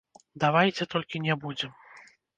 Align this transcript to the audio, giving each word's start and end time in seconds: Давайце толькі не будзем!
Давайце 0.43 0.87
толькі 0.93 1.23
не 1.27 1.39
будзем! 1.47 1.71